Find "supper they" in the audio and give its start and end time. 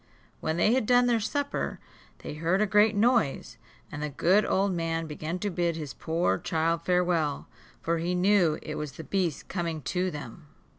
1.19-2.33